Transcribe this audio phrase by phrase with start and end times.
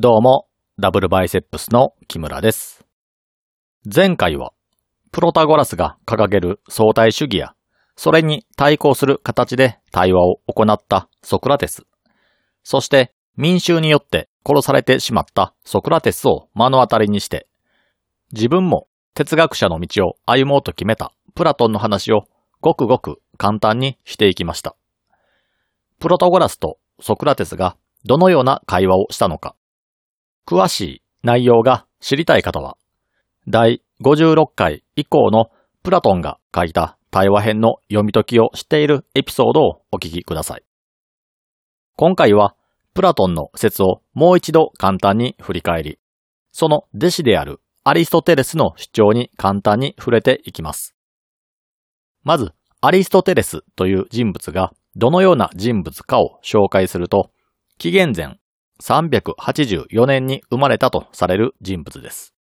[0.00, 0.46] どうも、
[0.78, 2.86] ダブルバイセップスの木村です。
[3.84, 4.52] 前回は、
[5.10, 7.56] プロタゴラスが掲げる相対主義や、
[7.96, 11.84] それに対抗する形で対話を行ったソクラテス、
[12.62, 17.48] そして民衆によって殺されてしまったソクラテスを目の当たりにして、
[18.32, 22.22] 自分も哲学者の道を歩もうと決めたプラトンの話を
[22.60, 24.76] ごくごく簡単にしていきました。
[25.98, 29.56] プロタゴラスとソクラテスがどのような会話をしたのか、
[30.48, 32.78] 詳しい内容が知りたい方は、
[33.46, 35.50] 第56回以降の
[35.82, 40.64] プラトンが書いた対話編の読み解きをしているエピソードをお聞きください。
[41.96, 42.56] 今回は、
[42.94, 45.98] プラトンの説をもう一度簡単に振り返り、
[46.50, 50.96] その弟子であるアリストテレスの主張に簡単に触れていきます。
[52.24, 57.32] まず、アリストテレスという人物がどのような人物かを紹介すると、
[57.76, 58.38] 紀元前
[58.82, 62.34] 384年に生まれたとされる人物です。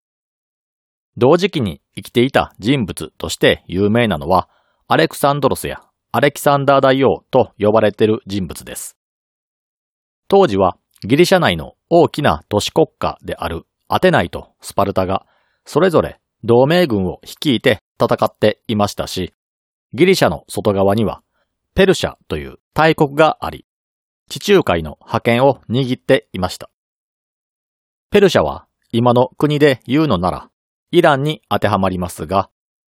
[1.17, 4.49] 同時期に生きていた人物として有名なのは、
[4.87, 8.97] アレクサンドロスやアレキサンダー大王と呼ばれている人物です。
[10.27, 15.27] 当時はギリシャ内の大きな都市国家であるアテナイとスパルタが
[15.63, 19.31] それぞれ同盟軍を率いて戦っていましたし、
[19.93, 21.21] ギリシャの外側には
[21.75, 23.66] ペルシャという大国があり、
[24.29, 26.69] 地中海の覇権を握っていました。
[28.09, 30.49] ペルシャは今の国で言うのなら
[30.91, 32.49] イランに当てはまりますが、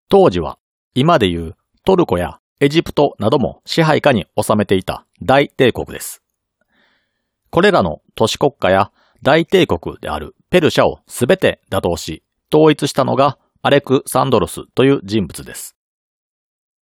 [0.10, 0.58] 当時は
[0.94, 6.24] 今で言うトルコやエジプトなども支配下に収めていた大帝国です。
[7.50, 15.76] これらの都市国家や大帝国であるペルシャをすべて打倒し、統一したのがアレクサンドロスという人物です。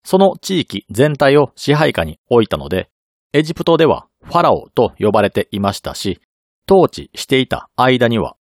[0.03, 2.89] その地域全体を支配下に置いたので、
[3.33, 6.19] エジプトではファラオと呼ばれていましたし、
[6.69, 8.35] 統治していた間には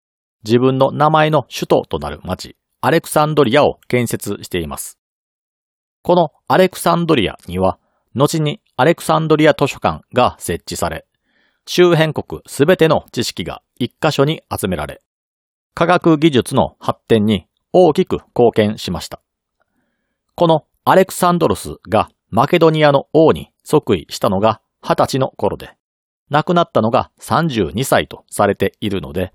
[0.44, 4.98] 自分の名前の首都となる町、アレクサンドリアを建設しています。
[6.02, 7.78] このアレクサンドリアには、
[8.14, 11.06] 後にアレクサンドリア図書館が設置され、
[11.66, 15.02] 周辺国すべての知識が一箇所に集められ、
[15.74, 19.20] 科学技術の発展に大きく貢献しました。
[20.34, 25.76] このアレクサンドロスがマケドニアの王に即位したのが20歳の頃で、
[26.30, 29.32] 亡くなったのが32歳とされているので、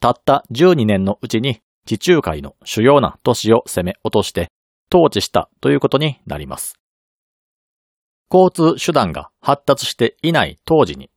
[0.00, 4.50] たった12年のうちに地中海の主要な都市を攻め落として
[4.92, 6.74] 統治したということになります。
[8.32, 11.10] 交通手段が発達していない当時に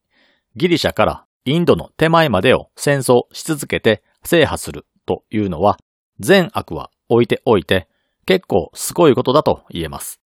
[0.55, 5.77] ギリシャからインドの手前までを戦争し続けて制覇するというのは
[6.19, 7.87] 善悪は置いておいて
[8.25, 10.21] 結構すごいことだと言えます。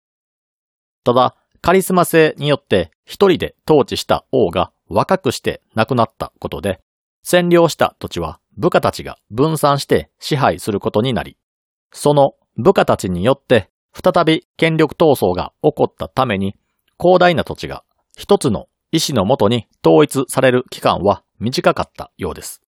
[1.03, 6.81] ただ、カリスマ性によって一人で統治した王が若くして亡くなったことで、
[7.25, 11.37] 占領した土地は部下たちが分散して支配することになり、
[11.91, 16.55] その部下たちによって再び権力闘争が起こったために、
[16.99, 17.83] 広大な土地が
[18.17, 22.61] 一つの意志のもとに統一される期間は短かったようです。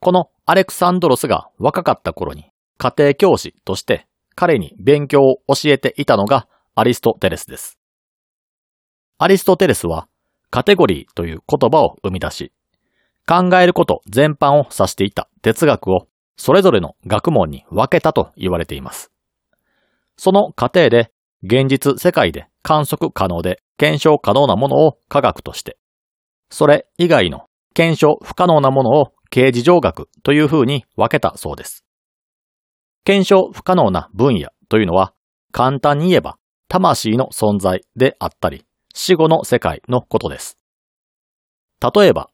[0.00, 7.78] このアレクサンドロスが若かった頃に家庭教師として彼に勉強を教えていたのがアリストテレスです。
[9.18, 10.08] アリストテレスは
[10.48, 12.52] カテゴリーという言葉を生み出し、
[13.28, 19.12] 考えること全般を指していた哲学をそれぞれの学問に分けたと言われています。
[20.16, 21.12] その過程で
[21.42, 25.76] 現実世界で観測可能で検証可能なものを科学として、
[26.48, 31.84] それ以外の検証不可能なものを形事上学という風に分けたそうです。
[33.04, 35.12] 検証不可能な分野というのは
[35.50, 36.38] 簡単に言えば
[36.72, 40.56] 魂の存在であったり死後の世界のことです。
[41.94, 42.30] 例えば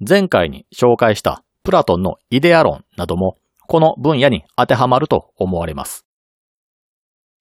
[0.00, 3.36] 前回に紹介したプラトンのイデア論なども
[3.68, 6.06] この分野に当てはまると思われます。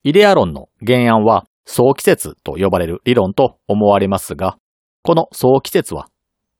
[0.03, 4.57] イデア論の原案は総季節と呼ばれる理論と思われますが、
[5.03, 6.09] この総季節は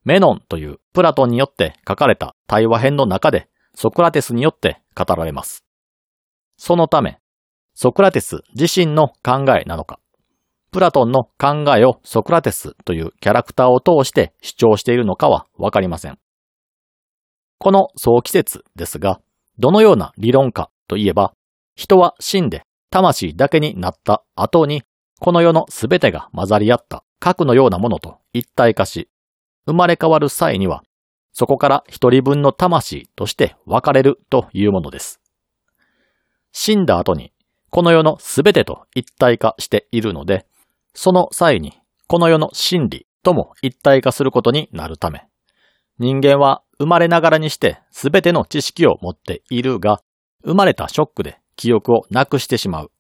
[0.06, 5.66] メノンというプラトンによって書かれた対話編の中でソクラテスによって語られます。
[6.56, 7.20] そのため、
[7.82, 10.00] ソクラテス自身の考えなのか、
[10.72, 16.20] プラトンの考えをソクラテスというキャラクターを通して主張しているのかはわかりません。
[17.58, 19.20] この総季節ですが、
[19.58, 21.34] どのような理論かといえば、
[21.74, 22.62] 人は死んで
[22.92, 24.84] 魂だけになった後に、
[25.20, 29.10] この世のすべてが混ざり合った核のようなものと一体化し、
[29.66, 30.84] 生まれ変わる際には、
[31.34, 35.20] そこから一人分の魂として分かれるというものです。
[36.52, 37.34] 死んだ後に、
[37.72, 40.46] この世のすべてと一体化しているので、
[40.94, 45.24] その際に、この世の真理とも一体化することになるため、
[45.98, 50.02] 人間は生まれながらにして全ての知識を持っているが、
[50.44, 52.92] 生まれたショックで記憶をなくしてしまう。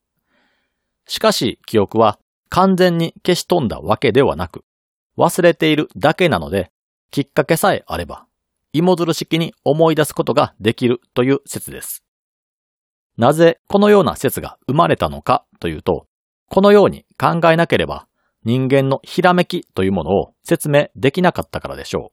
[1.05, 2.17] しかし記憶は
[2.47, 4.63] 完全に消し飛んだわけではなく、
[5.17, 6.71] 忘れているだけなので、
[7.09, 8.25] きっかけさえあれば、
[8.71, 12.05] 芋づる式に思い出すことができるという説です。
[13.21, 16.07] なぜこのような説が生まれたのかというと、
[16.49, 18.07] このように考えなければ
[18.43, 22.11] 人間のひらめきというものを説明できなかったからでしょ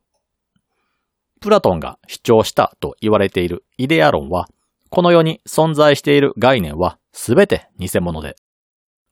[0.54, 1.40] う。
[1.40, 4.48] プラトンが主張したと言われているイデア論は、
[4.90, 8.36] この世に存在している概念はすべて偽物で、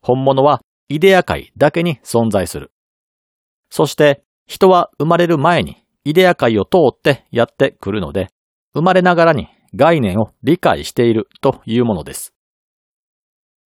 [0.03, 2.71] 本物はイデア界だけに存在する。
[3.71, 8.29] そして人は生まれる前にイデア界を通ってやってくるので、
[8.75, 12.33] 生まれながらに概念を理解しているというものです。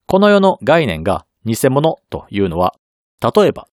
[0.07, 2.75] この世の概念が偽物というのは、
[3.21, 3.67] 例えば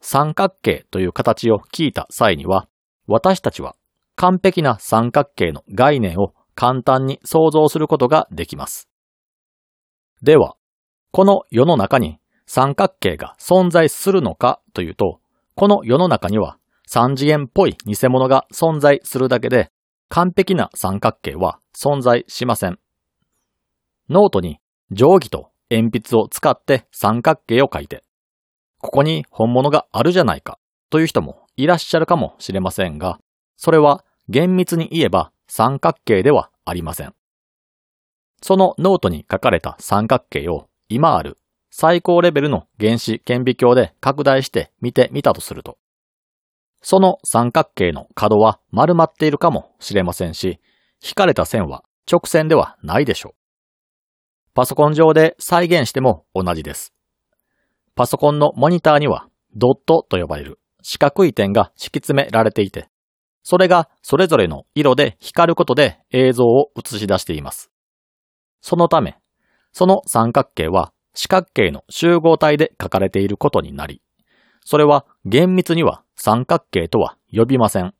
[0.00, 2.68] 三角形という形を聞いた際には、
[3.06, 3.76] 私たちは
[4.16, 8.88] 完璧な三角形の概念を簡単に想像することができます。
[10.22, 10.56] では、
[11.10, 15.20] この世の中に三角形が存在するのかというと、
[15.54, 19.70] この世の中には三次元っぽい偽物が存在するだけで、
[20.14, 22.78] 完璧な三角形は存在しません。
[24.10, 24.58] ノートに
[24.90, 28.04] 定規と鉛筆を使って三角形を書いて、
[28.78, 30.58] ここに本物があるじゃないか
[30.90, 33.20] という人もいらっしゃるかもしれませんが、
[33.56, 37.14] それは厳密に言えば三角形ではありません。
[38.42, 41.38] そのノートに書かれた三角形を今ある
[41.70, 45.78] 最高レベルの原子顕微鏡で拡大して見てみたとすると、
[46.82, 50.60] その三角形の角は丸まっているかもしれませんし、
[51.02, 53.34] 引かれた線は直線ではないでしょう。
[54.54, 56.92] パソコン上で再現しても同じです。
[57.94, 62.88] パソコンのモニターにはドットと呼ばれる四角い点が敷き詰められていて、
[63.44, 67.70] それがそれぞれの色で光ることで映像を映し出しています。
[68.60, 69.18] そのため、
[69.72, 74.02] その三角形は四角形の集合体で書かれていることになり、
[74.64, 77.94] それは厳密には三角形とは呼びません。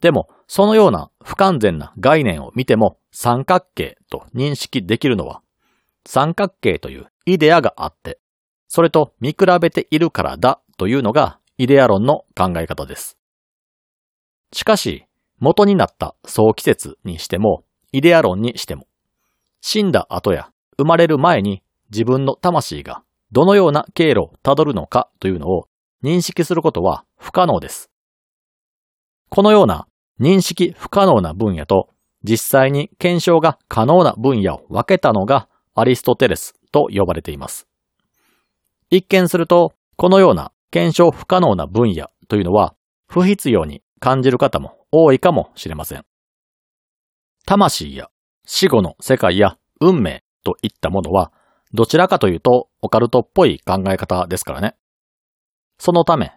[0.00, 5.42] でも、そのような不完全な概念を見ても三角形と認識できるのは、
[6.06, 8.18] 三角形というイデアがあって、
[8.68, 13.18] それと見比べているからだというのがイデア論の考え方です。
[14.52, 15.04] しかし、
[15.38, 18.86] 元になった早期説にしても、イデア論にしても、
[19.60, 23.02] 死んだ後や生まれる前に自分の魂が
[23.32, 25.67] どのような経路をたどるのかというのを
[26.02, 27.90] 認識することは不可能です。
[29.30, 29.86] このような
[30.20, 31.88] 認識不可能な分野と
[32.22, 37.68] 実際に検証が可能な分野を分けたのがアリストテレスと呼ばれています。
[38.90, 42.74] 一見すると、このような検証不可能な分野というのは
[43.06, 46.04] 不必要に感じる方も多いかもしれません。
[47.46, 48.08] 魂や
[48.46, 51.32] 死後の世界や運命といったものは
[51.72, 54.74] どちらかというとオカルトっぽい考え方ですからね。
[55.78, 56.32] そのため、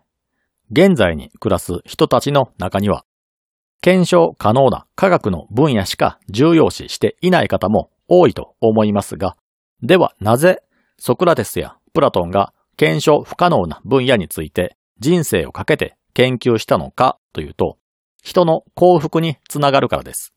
[0.71, 3.05] 現在に暮らす人たちの中には、
[3.81, 9.35] 検証可能な科学の分野しか重要視していない方も多いと思いますが、
[9.81, 10.61] ではなぜ
[10.99, 17.77] ソクラテスやプラトンが検証不可能な分野について人生をかけて研究したのかというと、
[18.21, 20.33] 人の幸福につながるからです。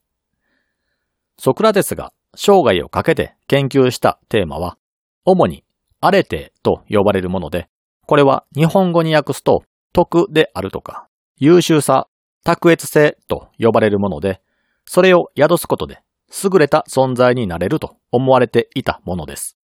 [1.37, 4.77] ソクラテスが生涯をかけて研究したテーマは、
[5.23, 5.63] 主に
[6.01, 7.69] アレテと呼ばれるもので、
[8.05, 11.07] これは日本語に訳すと徳であるとか、
[11.37, 12.07] 優秀さ、
[12.43, 14.41] 卓越性と呼ばれるもので、
[14.85, 16.01] それを宿すことで
[16.43, 19.57] 優れた存在になれると思われていたものです。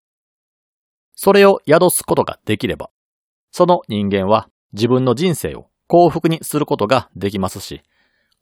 [1.15, 2.91] それを宿すことができれば、
[3.51, 7.83] その人間は自分の人生を幸福にすることができますし、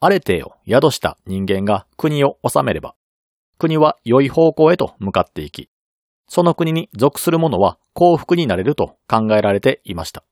[0.00, 2.94] アレテを宿した人間が国を治めれば、
[3.58, 5.70] 国は良い方向へと向かっていき、
[6.28, 10.24] その国に属する者は幸福になれると考えられていました。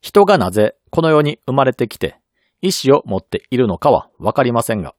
[0.00, 2.18] 人がなぜこの世に生まれてきて
[2.60, 4.94] 意志を持っているのかはわかりませんが、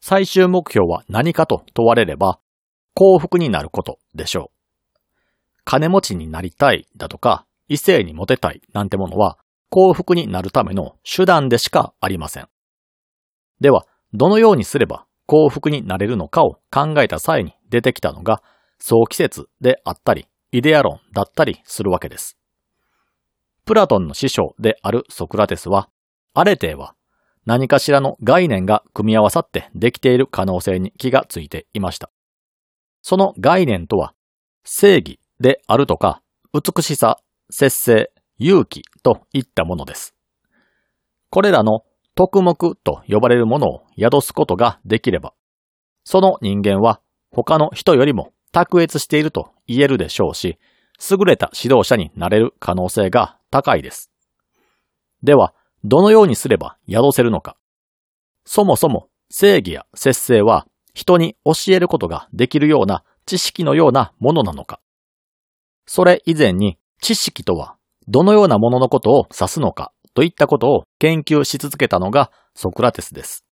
[0.00, 2.40] 最終目標は何かと問われれば
[2.94, 4.98] 幸福になることでしょう。
[5.64, 9.38] 金持ちになりたいだとか異性にモテたいなんてものは
[9.70, 12.48] 幸福になるための手段でしかありません。
[13.60, 18.42] では、どのようにすれば幸福になれるのかを考えた際に出てきたのが
[18.84, 22.36] 早期説であったり、イデア論だったりするわけです。
[23.64, 25.88] プラトンの師匠であるソクラテスは、
[26.34, 26.96] アレテーは
[27.46, 32.10] 何かしらの概念が組み合わさってできている可能性に気がついていました。
[33.02, 34.14] その概念とは、
[34.64, 36.20] 正義であるとか、
[36.52, 37.20] 美しさ、
[37.50, 40.16] 節制、勇気といったものです。
[41.30, 41.84] これらの
[42.16, 45.34] 特目と呼ばれるものを宿すことができれば、
[46.02, 50.58] その人間は他の人よりも卓越していると言えるでしょうし、
[51.10, 54.10] 優れた指導者になれる可能性が高いです。
[55.22, 55.54] では、
[55.84, 57.56] どのようにすれば宿せるのか。
[58.44, 64.80] そもそも正義や節制は人に教えることができるような知識のようなものなのか。
[65.86, 67.76] それ以前に知識とは
[68.08, 73.44] どのようなもののことを指すのかといったことを研究し続けたのがソクラテスです。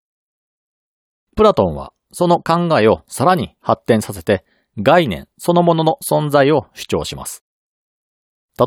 [1.36, 4.44] プラトンはその考えをさらに発展させて
[4.78, 7.44] 概念そのものの存在を主張します。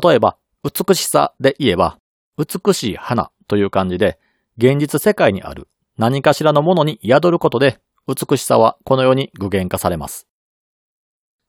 [0.02, 1.98] 例えば、美しさで言えば、
[2.36, 4.18] 美しい花という感じで、
[4.56, 10.26] 現実世界にある何かしらのものに宿ることで、美しさはこのように具現化されます。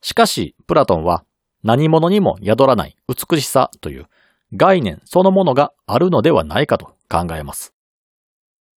[0.02, 1.26] しかし、プラトンは
[1.64, 4.06] 何者にも宿らない美しさという
[4.54, 7.74] 概念そのものがあるのではないかと考えます。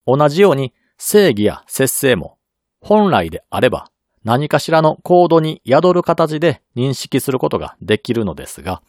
[0.07, 2.39] 同じように正義や節制も
[2.81, 3.91] 本来であれば
[4.29, 8.83] 何かしらのコードに宿る形で認識することができるのですが、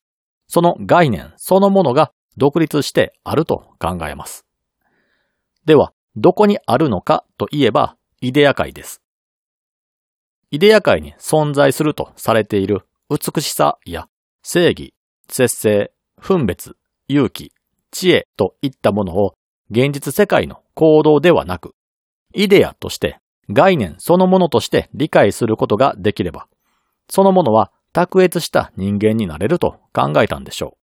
[0.49, 4.45] その概念そのものが独立してあると考えます。
[5.63, 9.01] では、どこにあるのかといえば、イデア界です。
[10.51, 14.09] イデア界に存在するとされている美しさや
[14.43, 14.93] 正義、
[15.29, 16.75] 節制、分別、
[17.07, 17.53] 勇気、
[17.91, 19.35] 知恵といったものを
[19.71, 21.75] 現実世界の行動ではなく、
[22.33, 26.47] イデアとして概念そのものとして理解することができれば、
[27.09, 30.77] そのものは卓越した人間になれると考えたんでしょう。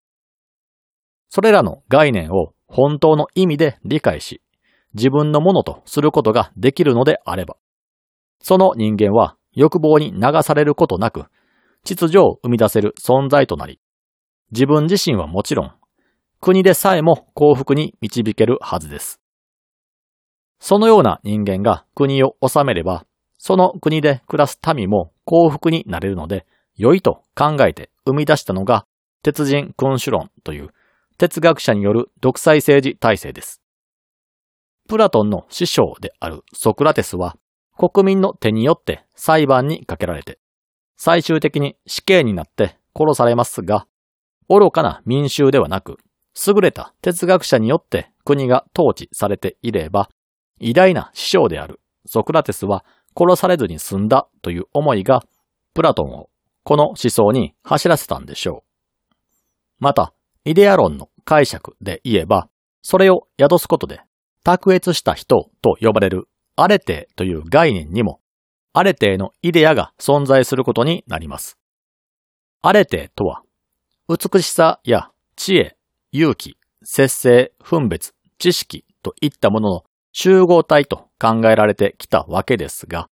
[1.30, 4.42] それらの概念を本当の意味で理解し、
[4.94, 7.58] 自分のものとすることができるのであれば、
[8.42, 11.26] その人間は欲望に流されることなく、
[11.84, 13.80] 秩序を生み出せる存在となり、
[14.52, 15.72] 自分自身はもちろん、
[16.42, 19.20] 国でさえも幸福に導けるはずです。
[20.68, 23.06] そのような人間が国を治めれば、
[23.38, 28.88] その国で暮らす民も幸福になれるので、良いと考えて生み出したのが、
[29.22, 30.72] 鉄人君主論という
[31.20, 33.62] 哲学者による独裁政治体制です。
[34.90, 37.38] プラトンの師匠であるソクラテスは、
[37.78, 40.40] 国民の手によって裁判にかけられて、
[40.98, 43.86] 最終的に死刑になって殺されますが、
[44.50, 45.98] 愚かな民衆ではなく、
[46.48, 50.10] 優れた哲学者によって国が統治されていれば、
[50.60, 52.86] 偉大な師匠であるソクラテスは
[53.18, 55.24] 殺されずに済んだという思いが、
[55.74, 56.30] プラトンを
[56.64, 58.64] この思想に走らせたんでしょ
[59.12, 59.14] う。
[59.80, 62.50] また、イデア論の解釈で言えば、
[62.82, 64.02] それを宿すことで、
[64.44, 68.20] 卓越した人と呼ばれるアレテという概念にも、
[68.74, 71.58] アレテのイデアが存在することになります。
[72.62, 73.42] アレテとは、
[74.08, 75.78] 美しさや知恵、
[76.12, 79.84] 勇気、節制、分別、知識といったものの
[80.18, 83.10] 集合体と考えられてきたわけですが、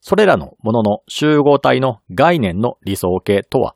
[0.00, 3.74] それらのものの集合体の概念の理想形とは、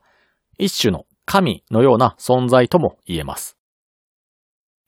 [0.57, 3.57] 一種の神のような存在とも言えます。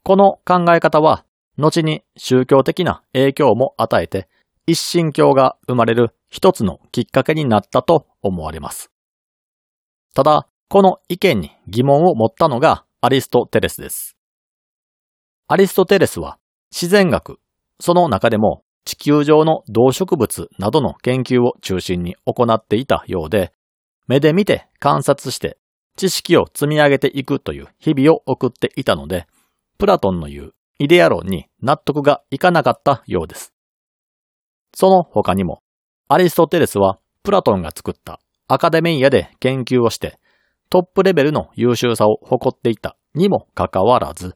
[0.04, 1.26] この考え方は、
[1.58, 4.30] 後に宗教的な影響も与えて、
[4.66, 8.90] 一神教が生まれる一つのきっかけになったと思われます。
[10.16, 14.16] ただ、この意見に疑問を持ったのがアリストテレスです。
[15.50, 16.38] アリストテレスは
[16.72, 17.41] 自然学
[17.82, 23.52] その中でも地球上の動植物などの研究を中心に行っていたようで、
[24.08, 25.58] 目で見て観察して
[25.98, 29.26] 知識を積み上げていくという日々を送っていたので、
[29.78, 33.54] プラトンの言うイデア論に納得がいかなかったようです。
[34.76, 35.62] その他にも、
[36.08, 40.20] アリストテレスはプラトンが作ったアカデミーアで研究をして
[40.70, 44.36] トップレベルの優秀さを誇っていたにもかかわらず、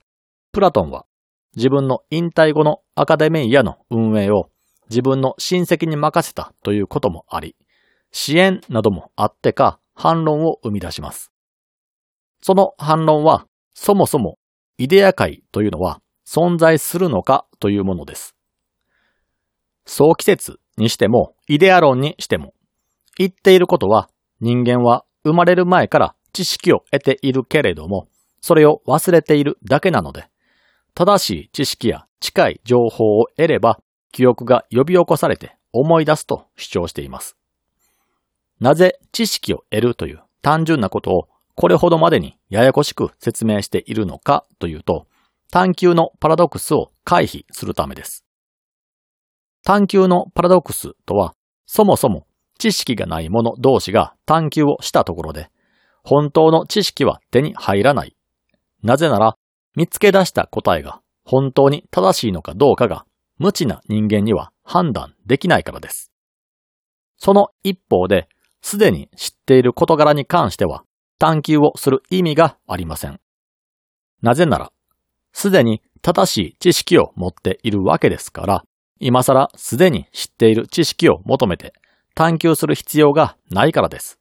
[0.52, 1.06] プラトンは
[1.55, 4.50] 自分の引退後のアカデミーアの運営を
[4.89, 7.55] 自分の親戚に任せたということもあり、
[8.12, 11.31] 支援などもあってか反論を生み出します。
[12.41, 14.38] その反論は、そもそも
[14.77, 18.35] イデア界というのは存在するのかというものです。
[19.85, 22.53] 早期説にしても、イデア論にしても、
[23.17, 24.09] 言っていることは
[24.41, 28.07] 人間は生まれる前から知識を得ているけれども、
[28.41, 30.27] それを忘れているだけなので、
[30.96, 33.80] 正しい知識や近い情報を得れば、
[34.14, 37.36] 記憶が呼び起こされて思い出すと主張しています。
[38.62, 45.06] なぜ知識を得るという単純なことをこれほどまでにややこしく説明しているのかというと、
[45.52, 48.24] 探求のパラドックスを回避するためです。
[49.66, 51.34] 探求のパラドックスとは、
[51.66, 52.25] そもそも
[52.58, 55.50] 知識がない者同士が探求をしたところで、
[56.04, 58.16] 本当の知識は手に入らない。
[58.84, 59.36] なぜなら、
[59.75, 63.05] 見つけ出した答えが本当に正しいのかどうかが
[63.38, 66.12] 無知な人間には判断できないからです。
[67.17, 68.27] その一方で、
[68.62, 70.84] すでに知っている事柄に関しては
[71.20, 73.20] 探求をする意味がありません。
[74.22, 74.72] なぜなら、
[75.34, 78.63] すでに正しい知識を持っているわけですから、
[79.00, 81.74] 今更すでに知っている知識を求めて
[82.15, 84.20] 探求する必要がないからです。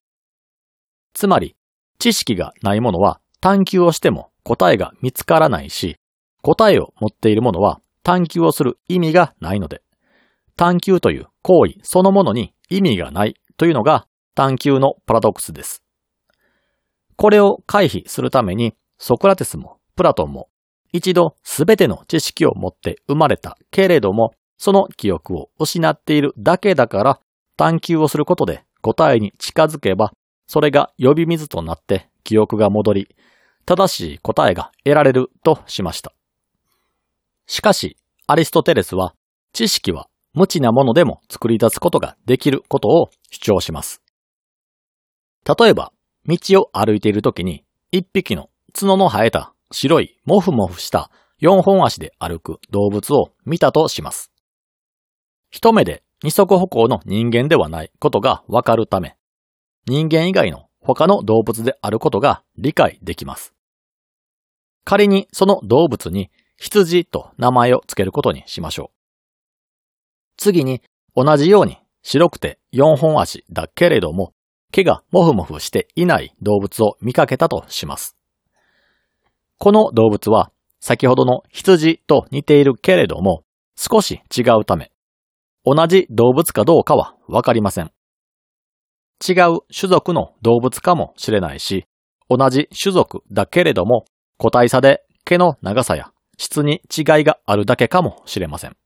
[1.15, 1.57] つまり、
[1.99, 5.97] 知識がないものは探求をしても答えが見つからないし、
[6.43, 9.83] 答えを持っているものは探求をする意味がないので、
[10.57, 15.83] 探求という行為そのものに意味がないというのが探求のパラドックスです。
[17.17, 20.49] これを回避するために、ソクラテスもプラトンも
[20.93, 27.21] 一度すべての知識を持って生まれたけれども、その記憶を失っているだけだから
[27.57, 30.13] 探求をすることで答えに近づけば、
[30.47, 33.09] それが呼び水となって記憶が戻り、
[33.67, 36.13] 正しい答えが得られるとしました。
[37.47, 39.15] しかし、アリストテレスは、
[39.53, 44.03] 知識は無知なものでも作り出すことができることを主張します。
[45.47, 45.93] 例えば、
[46.27, 54.33] 道を歩いているときに、一匹の角の生えた白いモフモフした四本足で歩く動物を見たとします。
[55.51, 59.17] 一目で二足歩行の人間ではないことがわかるため、
[59.87, 63.54] 人間以外の他の動物であることが理解できます。
[64.85, 68.97] 仮にその動物に羊と名前を付けることにしましょう。
[70.37, 70.83] 次に
[71.15, 74.33] 同じように白くて四本足だけれども
[74.73, 78.17] 毛がもふもふしていない動物を見かけたとします。
[79.59, 80.51] この動物は
[80.81, 83.45] 先ほどの羊と似ているけれども
[83.77, 84.91] 少し違うため
[85.65, 87.91] 同じ動物かどうかはわかりません。
[89.27, 91.87] 違う種族の動物かもしれないし、
[92.29, 94.05] 同じ種族だけれども
[94.45, 98.77] 個体差で毛の長さや質に違いがあるだけかもしれません。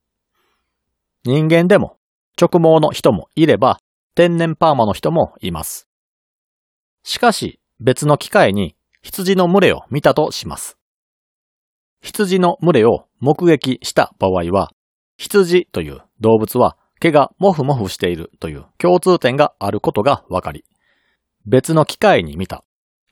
[1.25, 1.97] 人間でも
[2.41, 3.81] 直毛の人もいれば
[4.15, 5.89] 天然パーマの人もいます。
[7.03, 10.79] しかし別の機会に羊の群れを見たとします。
[12.03, 14.71] 羊の群れを目撃した場合は、
[15.17, 20.65] 羊という動物は毛がモフモフしているという共通点があることがわかり、
[21.47, 22.63] 別の機会に見た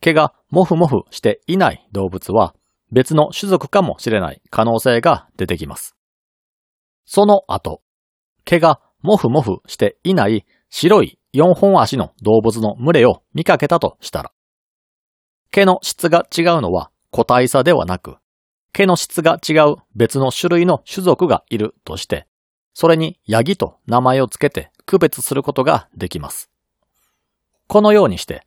[0.07, 2.55] 毛がモフモフしていない動物は
[2.93, 5.97] 別の種族かもしれない可能性が出てきます。
[7.07, 7.83] その後、
[8.45, 14.33] 毛がモフモフしていない白い四本足の動物の群れを見かけたとしたら、
[15.51, 18.15] 毛の質が違うのは個体差ではなく、
[18.73, 22.29] 毛の質が違う別の種類の種族がいるとして、
[22.75, 26.49] それにヤギと名前をつけて区別することができます。
[27.67, 28.47] このようにして、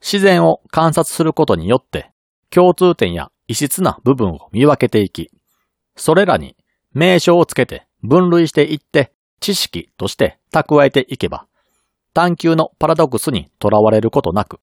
[0.00, 2.12] 自然を観察することによって
[2.50, 5.30] 共通点や異質な部分を見分けていき、
[5.96, 6.56] それらに
[6.92, 11.46] 名称をつけて分類していって知識として蓄えていけば、
[12.14, 14.60] 探求のパラドックスにとらわれることなく、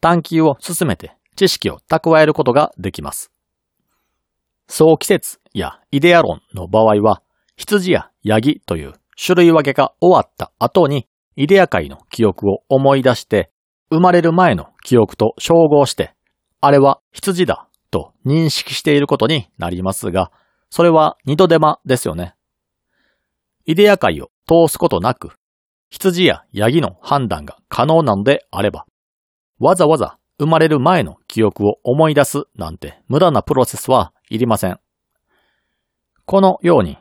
[0.00, 3.30] 探求を進めて知識を蓄えることができます。
[4.68, 7.22] 総季節やイデア論の場合は、
[7.56, 13.50] 羊やヤギという種類分けが終わった後にイデア界の記憶を思い出して、
[13.90, 16.14] 生まれる前の記憶と照合して、
[16.60, 20.30] あれは羊だと認識していることになりますが、
[20.70, 22.34] それは二度手間ですよね。
[23.64, 25.30] イデア界を通すことなく、
[25.88, 28.86] 羊やヤギの判断が可能なのであれば、
[29.58, 34.78] わざわざ生まれる前の記憶を思い出すなんて無駄なプロセスはいりません。
[36.26, 36.98] このように、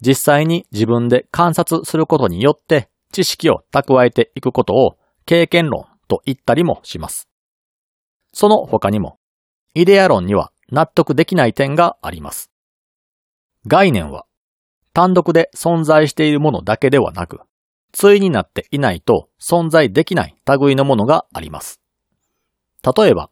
[0.00, 7.26] 実際に自分で観察することによって知識を蓄えていくことを経験論と言ったりもします。
[8.34, 9.18] その他にも、
[9.72, 12.50] イデア論には納得できない点があります。
[13.66, 14.26] 概念は
[14.92, 17.40] 単独で存在しているものだけではなく、
[17.98, 21.80] 対になっていないと存在できない類のものがあります。
[22.84, 23.30] 例えば、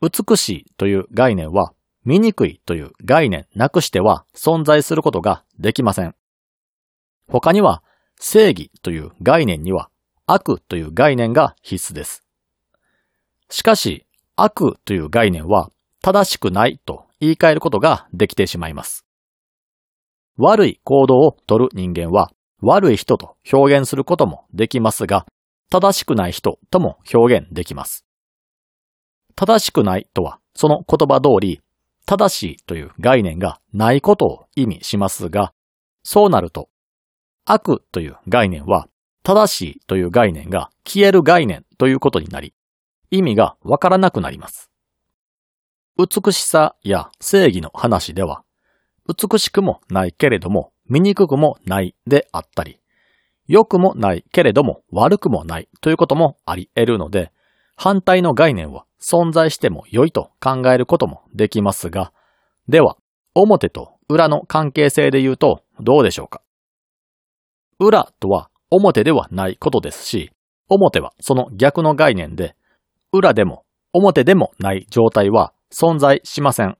[0.00, 1.74] 美しいという概念は、
[2.06, 6.14] 醜いという概念なくしては存在することができません。
[7.28, 7.82] 他には、
[8.18, 9.90] 正義という概念には、
[10.26, 12.24] 悪という概念が必須です。
[13.50, 14.06] しかし、
[14.36, 15.70] 悪という概念は、
[16.02, 19.06] 正しくないと言い換えることができてしまいます。
[20.36, 25.26] 悪い行動をとる人間は、悪い人と表現することもできますが、
[25.70, 28.04] 正しくない人とも表現できます。
[29.36, 31.60] 正しくないとは、その言葉通り、
[32.06, 35.52] 正しいという概念がないことを意味しますが、
[36.02, 36.68] そうなると、
[37.44, 38.88] 悪という概念は、
[39.24, 42.54] 正しいという概念が消える概念ということになり、
[43.10, 44.70] 意味がわからなくなります。
[45.96, 48.44] 美しさや正義の話では、
[49.08, 52.80] 美しくもないけれども醜くもないであったり、
[53.46, 57.32] 良くもないけれども悪くもないということもあり得るので、
[57.76, 62.12] 反対の概念は存在しても良いと考えることもできますが、
[62.68, 62.96] では、
[63.34, 66.42] 表と裏の関係性で言うとどうでしょうか？
[67.78, 70.32] 裏とは表ではないことですし、
[70.68, 72.56] 表はその逆の概念で、
[73.12, 76.76] 裏でも表でもない状態は存在しません。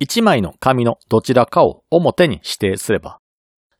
[0.00, 3.20] 一枚の紙のどちらかを表に指定すれば、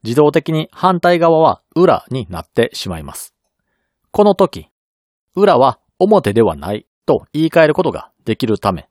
[0.02, 3.34] 自動的に反対側は裏になってしまいます。
[4.10, 4.68] この時、
[5.34, 8.88] 裏は表ではないと言い換えることができるため、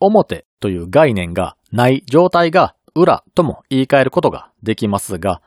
[0.00, 5.42] 表という概念がない状態が裏とも言い換えることができますが、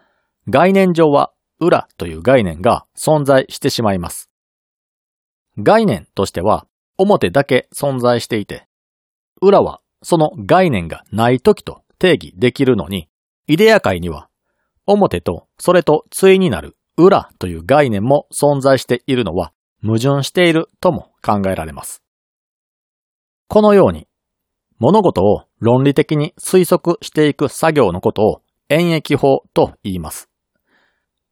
[0.48, 1.32] 概念上は
[1.63, 4.30] 裏という概念が存在してしまいます。
[5.58, 8.67] 概念としては表だけ存在していて、
[9.41, 13.08] 裏はその概念がない時と定義できるのに、
[13.47, 14.30] イデア界には
[14.86, 22.02] 表とそれと対になる裏という概念も存在しているのは矛盾しているとも考えられます。
[23.47, 24.08] このように
[24.80, 30.30] 物事を論理的に推測していく作業のことを演疫法と言います。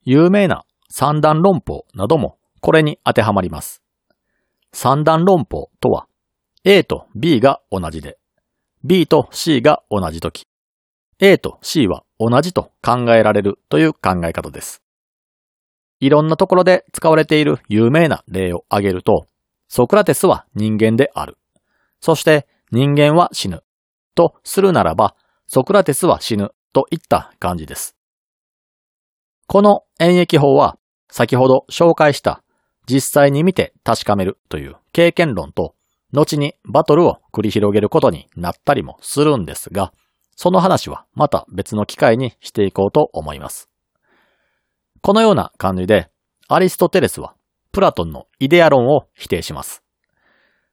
[0.04, 3.82] 有名な三段論法などもこれに当てはまります。
[4.74, 6.08] 三段論法とは
[6.64, 8.18] A と B が同じで
[8.84, 10.46] B と C が同じとき
[11.20, 14.82] A と C は同じと考えられるという考え方です。
[16.00, 19.28] いろんなところで使われている有名な例を挙げると、
[19.68, 21.38] ソクラテスは人間である。
[22.00, 23.62] そして人間は死ぬ。
[24.16, 27.96] とするならば、ソクラテスは死ぬといった感じです。
[29.52, 30.78] この演疫法は
[31.10, 32.42] 先ほど紹介した
[32.88, 35.76] 実際に見て確かめるという経験論と
[36.14, 39.92] 後にバトルを繰り広げることになったりもするんですが、
[40.38, 43.70] その話はまた別の機会にしていこうと思います。
[45.02, 46.10] このような感じで、
[46.48, 47.36] アリストテレスは
[47.74, 49.84] プラトンのイデア論を否定します。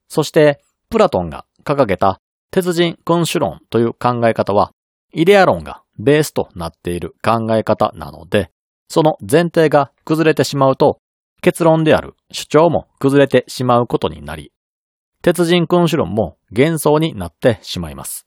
[0.07, 2.21] そして、プラトンが掲げた
[2.53, 4.71] 鉄人君主論という考え方は、
[5.13, 8.53] イデア論がベースとなっている考え方なので、
[8.89, 10.99] その前提が崩れてしまうと、
[11.41, 14.53] 結論である主張も崩れてしまうことになり、
[15.23, 18.27] 鉄人君主論も幻想になってしまいます。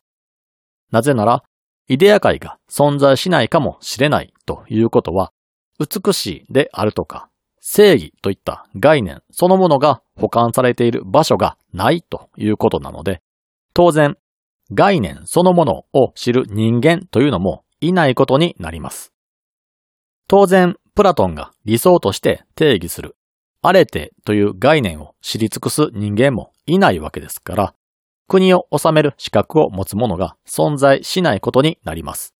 [0.92, 1.44] なぜなら、
[1.88, 5.32] イデア界が存在しないかもしれないということは、
[5.80, 13.22] 美しいであるとか、正義といった概念そのものが保管されている場所がないということなので、
[13.74, 14.18] 当然、
[14.74, 19.11] 概念そのものを知る人間というのもいないことになります。
[20.32, 23.18] 当然、プラトンが理想として定義する、
[23.62, 27.76] アレテという概念を知り尽くす人間もいないわけですから、
[28.30, 32.34] 国を治める資格を持つ者が存在しないことになります。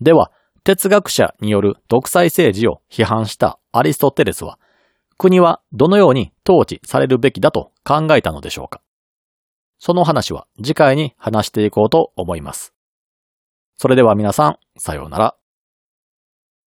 [0.00, 0.32] では、
[0.64, 4.58] 哲学者による独裁政治を批判したアリストテレスは、
[5.16, 8.82] 国はどのように統治されるべきだと考えたのでしょうか
[9.78, 12.74] その話は次回に話していこうと思います。
[13.76, 15.39] それでは皆さん、さようなら。